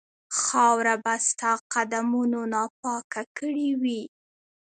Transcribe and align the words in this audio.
خاوره 0.41 0.95
به 1.03 1.15
ستا 1.27 1.51
قدمونو 1.73 2.41
ناپاکه 2.53 3.21
کړې 3.37 3.69
وي. 3.81 4.01